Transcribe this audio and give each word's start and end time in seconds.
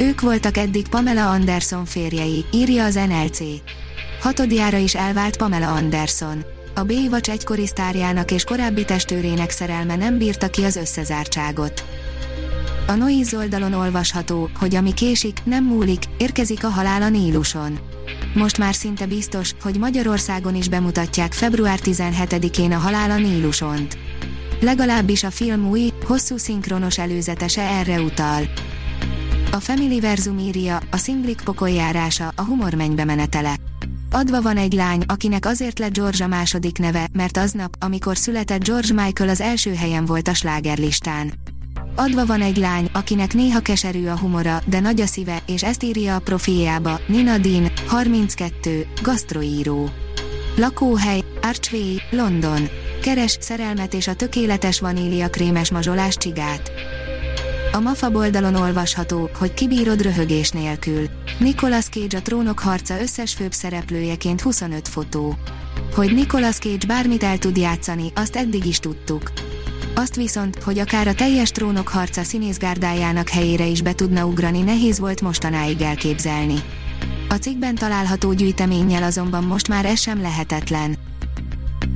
Ők 0.00 0.20
voltak 0.20 0.56
eddig 0.56 0.88
Pamela 0.88 1.30
Anderson 1.30 1.84
férjei, 1.84 2.44
írja 2.52 2.84
az 2.84 2.94
NLC. 2.94 3.38
Hatodjára 4.20 4.76
is 4.76 4.94
elvált 4.94 5.36
Pamela 5.36 5.72
Anderson. 5.72 6.44
A 6.74 6.84
Baywatch 6.84 7.30
egykori 7.30 7.66
sztárjának 7.66 8.30
és 8.30 8.44
korábbi 8.44 8.84
testőrének 8.84 9.50
szerelme 9.50 9.96
nem 9.96 10.18
bírta 10.18 10.48
ki 10.48 10.62
az 10.62 10.76
összezártságot. 10.76 11.84
A 12.86 12.92
Noiz 12.92 13.34
oldalon 13.34 13.72
olvasható, 13.72 14.50
hogy 14.58 14.74
ami 14.74 14.94
késik, 14.94 15.40
nem 15.44 15.64
múlik, 15.64 16.02
érkezik 16.18 16.64
a 16.64 16.68
halál 16.68 17.02
a 17.02 17.08
Níluson. 17.08 17.78
Most 18.34 18.58
már 18.58 18.74
szinte 18.74 19.06
biztos, 19.06 19.54
hogy 19.62 19.78
Magyarországon 19.78 20.54
is 20.54 20.68
bemutatják 20.68 21.32
február 21.32 21.78
17-én 21.82 22.72
a 22.72 22.78
halál 22.78 23.10
a 23.10 23.18
Nílusont. 23.18 23.98
Legalábbis 24.60 25.24
a 25.24 25.30
film 25.30 25.68
új, 25.68 25.92
hosszú 26.04 26.36
szinkronos 26.36 26.98
előzetese 26.98 27.62
erre 27.62 28.00
utal. 28.00 28.42
A 29.50 29.60
Verzum 30.00 30.38
írja, 30.38 30.80
a 30.90 30.96
szinglik 30.96 31.40
pokoljárása, 31.44 32.32
a 32.36 32.42
humor 32.42 32.74
mennybe 32.74 33.04
menetele. 33.04 33.54
Adva 34.10 34.42
van 34.42 34.56
egy 34.56 34.72
lány, 34.72 35.02
akinek 35.06 35.46
azért 35.46 35.78
lett 35.78 35.92
George 35.92 36.24
a 36.24 36.26
második 36.26 36.78
neve, 36.78 37.08
mert 37.12 37.36
aznap, 37.36 37.76
amikor 37.80 38.16
született 38.16 38.64
George 38.64 39.02
Michael 39.02 39.30
az 39.30 39.40
első 39.40 39.74
helyen 39.74 40.04
volt 40.04 40.28
a 40.28 40.34
slágerlistán. 40.34 41.32
Adva 41.94 42.26
van 42.26 42.40
egy 42.40 42.56
lány, 42.56 42.90
akinek 42.92 43.34
néha 43.34 43.60
keserű 43.60 44.06
a 44.06 44.18
humora, 44.18 44.60
de 44.66 44.80
nagy 44.80 45.00
a 45.00 45.06
szíve, 45.06 45.42
és 45.46 45.62
ezt 45.62 45.82
írja 45.82 46.14
a 46.14 46.20
profiába, 46.20 47.00
Nina 47.06 47.38
Dean, 47.38 47.70
32, 47.86 48.86
gasztroíró. 49.02 49.90
Lakóhely, 50.56 51.20
Archway, 51.42 52.00
London. 52.10 52.68
Keres 53.02 53.36
szerelmet 53.40 53.94
és 53.94 54.08
a 54.08 54.14
tökéletes 54.14 54.80
vanília 54.80 55.28
krémes 55.28 55.70
mazsolás 55.70 56.16
csigát. 56.16 56.70
A 57.78 57.80
MAFA 57.80 58.10
oldalon 58.10 58.54
olvasható, 58.54 59.30
hogy 59.38 59.54
kibírod 59.54 60.02
röhögés 60.02 60.50
nélkül. 60.50 61.06
Nicolas 61.38 61.84
Cage 61.84 62.18
a 62.18 62.22
trónok 62.22 62.58
harca 62.58 63.00
összes 63.00 63.34
főbb 63.34 63.52
szereplőjeként 63.52 64.40
25 64.40 64.88
fotó. 64.88 65.34
Hogy 65.94 66.14
Nicolas 66.14 66.56
Cage 66.56 66.86
bármit 66.86 67.22
el 67.22 67.38
tud 67.38 67.56
játszani, 67.56 68.12
azt 68.14 68.36
eddig 68.36 68.66
is 68.66 68.78
tudtuk. 68.78 69.32
Azt 69.94 70.14
viszont, 70.14 70.62
hogy 70.62 70.78
akár 70.78 71.08
a 71.08 71.14
teljes 71.14 71.50
trónok 71.50 71.88
harca 71.88 72.22
színészgárdájának 72.22 73.28
helyére 73.28 73.66
is 73.66 73.82
be 73.82 73.92
tudna 73.92 74.26
ugrani 74.26 74.62
nehéz 74.62 74.98
volt 74.98 75.20
mostanáig 75.20 75.80
elképzelni. 75.80 76.56
A 77.28 77.34
cikkben 77.34 77.74
található 77.74 78.32
gyűjteménnyel 78.32 79.02
azonban 79.02 79.44
most 79.44 79.68
már 79.68 79.84
ez 79.84 80.00
sem 80.00 80.20
lehetetlen. 80.20 81.07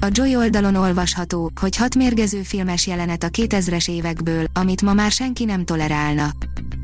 A 0.00 0.08
Joy 0.10 0.36
oldalon 0.36 0.74
olvasható, 0.74 1.50
hogy 1.60 1.76
hat 1.76 1.94
mérgező 1.94 2.42
filmes 2.42 2.86
jelenet 2.86 3.22
a 3.22 3.28
2000-es 3.28 3.90
évekből, 3.90 4.44
amit 4.52 4.82
ma 4.82 4.92
már 4.92 5.10
senki 5.10 5.44
nem 5.44 5.64
tolerálna. 5.64 6.30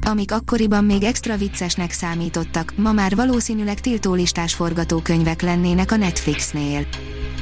Amik 0.07 0.33
akkoriban 0.33 0.85
még 0.85 1.03
extra 1.03 1.37
viccesnek 1.37 1.93
számítottak, 1.93 2.73
ma 2.77 2.93
már 2.93 3.17
valószínűleg 3.17 3.81
tiltólistás 3.81 4.55
forgatókönyvek 4.55 5.43
lennének 5.43 5.93
a 5.93 5.97
Netflixnél. 5.97 6.87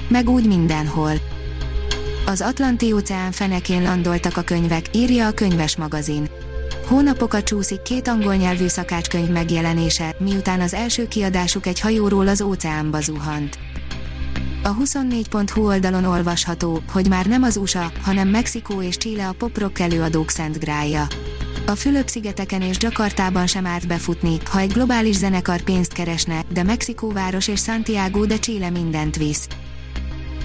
Meg 0.09 0.29
úgy 0.29 0.47
mindenhol. 0.47 1.13
Az 2.27 2.41
Atlanti-óceán 2.41 3.33
fenekén 3.33 3.83
landoltak 3.83 4.37
a 4.37 4.43
könyvek, 4.43 4.87
írja 4.93 5.27
a 5.27 5.33
könyves 5.33 5.77
magazin. 5.77 6.29
Hónapokat 6.87 7.45
csúszik 7.45 7.83
két 7.83 8.09
angol 8.09 8.35
nyelvű 8.35 8.67
szakácskönyv 8.67 9.29
megjelenése, 9.29 10.15
miután 10.19 10.61
az 10.61 10.75
első 10.75 11.09
kiadásuk 11.09 11.67
egy 11.67 11.81
hajóról 11.81 12.29
az 12.29 12.41
óceánba 12.41 13.01
zuhant. 13.01 13.59
A 14.65 14.77
24.hu 14.77 15.67
oldalon 15.67 16.05
olvasható, 16.05 16.83
hogy 16.93 17.09
már 17.09 17.27
nem 17.27 17.43
az 17.43 17.57
USA, 17.57 17.93
hanem 18.03 18.29
Mexikó 18.29 18.83
és 18.83 18.97
Chile 18.97 19.29
a 19.29 19.33
poprock 19.33 19.79
előadók 19.79 20.31
szent 20.31 20.59
grája. 20.59 21.07
A 21.67 21.75
Fülöp-szigeteken 21.75 22.63
és 22.63 22.77
Jakartában 22.81 23.47
sem 23.47 23.67
árt 23.67 23.87
befutni, 23.87 24.37
ha 24.51 24.59
egy 24.59 24.73
globális 24.73 25.17
zenekar 25.17 25.61
pénzt 25.61 25.93
keresne, 25.93 26.45
de 26.53 26.63
Mexikóváros 26.63 27.49
és 27.49 27.63
Santiago 27.63 28.27
de 28.27 28.39
Chile 28.39 28.71
mindent 28.71 29.17
visz. 29.17 29.49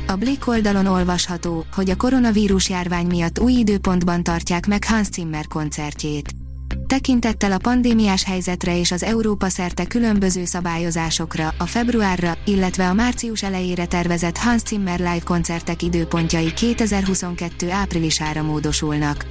A 0.08 0.16
Blick 0.16 0.48
oldalon 0.48 0.86
olvasható, 0.86 1.66
hogy 1.76 1.90
a 1.90 1.96
koronavírus 1.96 2.70
járvány 2.70 3.08
miatt 3.08 3.40
új 3.40 3.54
időpontban 3.54 4.24
tartják 4.24 4.68
meg 4.68 4.84
Hans 4.86 5.08
Zimmer 5.08 5.48
koncertjét. 5.48 6.47
Tekintettel 6.88 7.52
a 7.52 7.58
pandémiás 7.58 8.24
helyzetre 8.24 8.80
és 8.80 8.92
az 8.92 9.04
Európa 9.04 9.50
szerte 9.50 9.86
különböző 9.86 10.46
szabályozásokra, 10.46 11.54
a 11.58 11.66
februárra, 11.66 12.38
illetve 12.46 12.88
a 12.88 12.94
március 12.94 13.44
elejére 13.44 13.86
tervezett 13.86 14.38
Hans 14.38 14.62
Zimmer 14.62 15.00
live 15.00 15.22
koncertek 15.24 15.82
időpontjai 15.82 16.54
2022 16.54 17.72
áprilisára 17.72 18.44
módosulnak. 18.44 19.26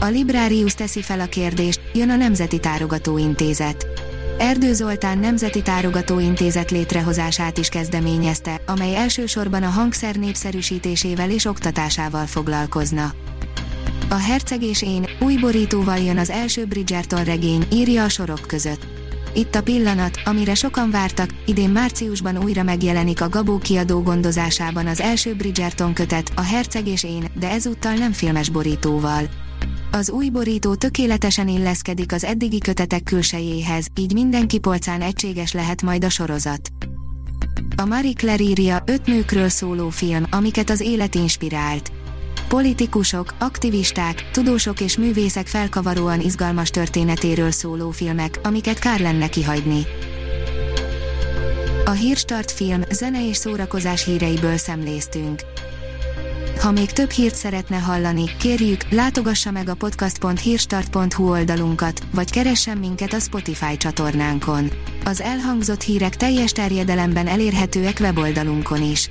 A 0.00 0.04
Librarius 0.04 0.74
teszi 0.74 1.02
fel 1.02 1.20
a 1.20 1.26
kérdést, 1.26 1.80
jön 1.94 2.10
a 2.10 2.16
Nemzeti 2.16 2.58
Tárogatóintézet. 2.58 3.86
Erdő 4.38 4.72
Zoltán 4.72 5.18
Nemzeti 5.18 5.62
Tárogatóintézet 5.62 6.70
létrehozását 6.70 7.58
is 7.58 7.68
kezdeményezte, 7.68 8.60
amely 8.66 8.96
elsősorban 8.96 9.62
a 9.62 9.68
hangszer 9.68 10.16
népszerűsítésével 10.16 11.30
és 11.30 11.44
oktatásával 11.44 12.26
foglalkozna. 12.26 13.27
A 14.10 14.14
Herceg 14.14 14.62
és 14.62 14.82
én, 14.82 15.06
új 15.20 15.36
borítóval 15.36 15.98
jön 15.98 16.18
az 16.18 16.30
első 16.30 16.64
Bridgerton 16.64 17.24
regény, 17.24 17.66
írja 17.72 18.04
a 18.04 18.08
sorok 18.08 18.40
között. 18.46 18.86
Itt 19.34 19.54
a 19.54 19.62
pillanat, 19.62 20.20
amire 20.24 20.54
sokan 20.54 20.90
vártak, 20.90 21.30
idén 21.46 21.70
márciusban 21.70 22.38
újra 22.38 22.62
megjelenik 22.62 23.20
a 23.20 23.28
Gabó 23.28 23.58
kiadó 23.58 24.02
gondozásában 24.02 24.86
az 24.86 25.00
első 25.00 25.34
Bridgerton 25.34 25.92
kötet, 25.92 26.32
a 26.34 26.40
Herceg 26.40 26.86
és 26.86 27.04
én, 27.04 27.24
de 27.38 27.50
ezúttal 27.50 27.92
nem 27.92 28.12
filmes 28.12 28.48
borítóval. 28.48 29.28
Az 29.90 30.10
új 30.10 30.28
borító 30.28 30.74
tökéletesen 30.74 31.48
illeszkedik 31.48 32.12
az 32.12 32.24
eddigi 32.24 32.58
kötetek 32.58 33.02
külsejéhez, 33.02 33.86
így 33.96 34.12
mindenki 34.12 34.58
polcán 34.58 35.02
egységes 35.02 35.52
lehet 35.52 35.82
majd 35.82 36.04
a 36.04 36.10
sorozat. 36.10 36.68
A 37.76 37.84
Marie 37.84 38.12
Claire 38.12 38.42
írja 38.42 38.82
öt 38.86 39.06
nőkről 39.06 39.48
szóló 39.48 39.88
film, 39.88 40.24
amiket 40.30 40.70
az 40.70 40.80
élet 40.80 41.14
inspirált. 41.14 41.92
Politikusok, 42.48 43.34
aktivisták, 43.38 44.30
tudósok 44.30 44.80
és 44.80 44.96
művészek 44.96 45.46
felkavaróan 45.46 46.20
izgalmas 46.20 46.70
történetéről 46.70 47.50
szóló 47.50 47.90
filmek, 47.90 48.40
amiket 48.42 48.78
kár 48.78 49.00
lenne 49.00 49.28
kihagyni. 49.28 49.86
A 51.84 51.90
Hírstart 51.90 52.50
film, 52.50 52.82
zene 52.90 53.28
és 53.28 53.36
szórakozás 53.36 54.04
híreiből 54.04 54.56
szemléztünk. 54.56 55.40
Ha 56.60 56.70
még 56.70 56.92
több 56.92 57.10
hírt 57.10 57.34
szeretne 57.34 57.76
hallani, 57.76 58.24
kérjük, 58.38 58.88
látogassa 58.90 59.50
meg 59.50 59.68
a 59.68 59.74
podcast.hírstart.hu 59.74 61.30
oldalunkat, 61.30 62.02
vagy 62.14 62.30
keressen 62.30 62.78
minket 62.78 63.12
a 63.12 63.18
Spotify 63.18 63.76
csatornánkon. 63.76 64.70
Az 65.04 65.20
elhangzott 65.20 65.82
hírek 65.82 66.16
teljes 66.16 66.50
terjedelemben 66.50 67.26
elérhetőek 67.26 67.96
weboldalunkon 68.00 68.82
is. 68.82 69.10